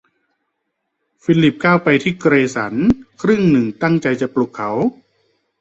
[1.23, 2.73] ฟิลิปก้าวไปที่เกรสัน
[3.21, 4.69] ครึ่งหนึ่งตั้งใจจะปลุกเขา